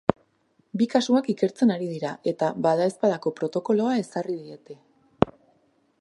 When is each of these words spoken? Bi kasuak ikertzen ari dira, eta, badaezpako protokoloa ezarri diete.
Bi 0.81 0.87
kasuak 0.93 1.27
ikertzen 1.33 1.73
ari 1.75 1.89
dira, 1.91 2.13
eta, 2.33 2.49
badaezpako 2.67 3.35
protokoloa 3.41 3.95
ezarri 4.07 4.39
diete. 4.43 4.83